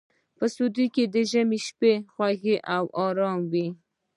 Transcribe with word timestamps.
سعودي 0.53 0.85
کې 0.95 1.03
د 1.13 1.15
ژمي 1.31 1.59
شپې 1.67 1.93
خوږې 2.11 2.57
او 2.75 2.83
ارامې 3.05 3.41
وي. 3.51 3.67